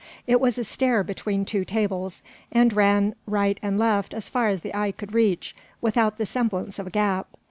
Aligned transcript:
It 0.25 0.41
was 0.41 0.57
a 0.57 0.63
stair 0.63 1.03
between 1.03 1.45
two 1.45 1.63
tables, 1.63 2.23
and 2.51 2.73
ran 2.73 3.13
right 3.27 3.59
and 3.61 3.77
left 3.79 4.15
as 4.15 4.29
far 4.29 4.49
as 4.49 4.61
the 4.61 4.75
eye 4.75 4.91
could 4.93 5.13
reach, 5.13 5.55
without 5.79 6.17
the 6.17 6.25
semblance 6.25 6.79
of 6.79 6.87
a 6.87 6.89
gap. 6.89 7.27